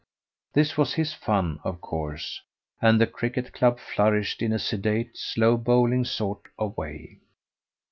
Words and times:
This 0.53 0.77
was 0.79 0.95
his 0.95 1.13
fun, 1.13 1.59
of 1.63 1.79
course, 1.79 2.41
and 2.81 2.99
the 2.99 3.05
cricket 3.05 3.53
club 3.53 3.77
flourished 3.77 4.41
in 4.41 4.51
a 4.51 4.57
sedate, 4.57 5.15
slow 5.15 5.57
bowling 5.57 6.05
sort 6.05 6.41
of 6.57 6.75
way. 6.75 7.19